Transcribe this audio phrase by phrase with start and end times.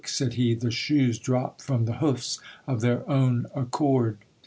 [0.03, 4.17] said he; 'the shoes drop from the hoofs of their own accord.